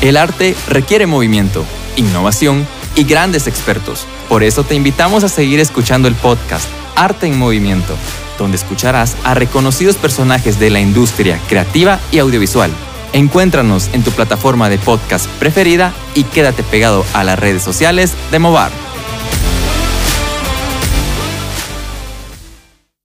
[0.00, 1.64] El arte requiere movimiento,
[1.96, 4.06] innovación y grandes expertos.
[4.28, 7.94] Por eso te invitamos a seguir escuchando el podcast Arte en Movimiento,
[8.38, 12.70] donde escucharás a reconocidos personajes de la industria creativa y audiovisual.
[13.12, 18.38] Encuéntranos en tu plataforma de podcast preferida y quédate pegado a las redes sociales de
[18.38, 18.89] Movar.